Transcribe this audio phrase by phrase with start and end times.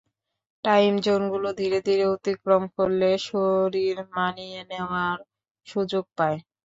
[0.63, 5.17] Time জোনগুলো ধীরে ধীরে অতিক্রম করলে, শরীর মানিয়ে নেওয়ার
[5.67, 6.37] সুযোগ পায়।